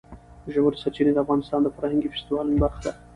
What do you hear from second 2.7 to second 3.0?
ده.